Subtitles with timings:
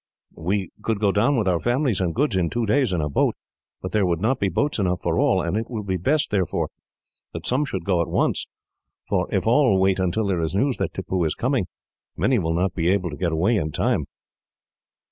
[0.35, 3.35] We could go down with our families and goods in two days, in a boat;
[3.83, 6.69] but there would not be boats enough for all, and it will be best, therefore,
[7.33, 8.47] that some should go at once,
[9.07, 11.67] for if all wait until there is news that Tippoo is coming,
[12.17, 14.05] many will not be able to get away in time."